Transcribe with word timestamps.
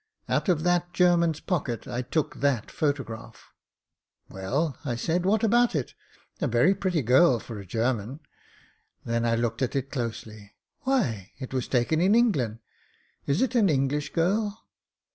"Out 0.27 0.49
of 0.49 0.63
that 0.63 0.93
German's 0.93 1.39
pocket 1.41 1.87
I 1.87 2.01
took 2.01 2.37
that 2.37 2.71
photo 2.71 3.03
graph." 3.03 3.51
"Wdl," 4.31 4.75
I 4.83 4.95
said, 4.95 5.27
"what 5.27 5.43
about 5.43 5.75
it? 5.75 5.93
A 6.41 6.47
very 6.47 6.73
pretty 6.73 7.03
girl 7.03 7.39
for 7.39 7.59
a 7.59 7.67
German." 7.67 8.21
Then 9.05 9.27
I 9.27 9.35
looked 9.35 9.61
at 9.61 9.75
it 9.75 9.91
closely. 9.91 10.55
"Why, 10.79 11.33
it 11.37 11.53
was 11.53 11.67
taken 11.67 12.01
in 12.01 12.15
England 12.15 12.61
Is 13.27 13.43
it 13.43 13.53
an 13.53 13.69
English 13.69 14.11
girl?" 14.11 14.63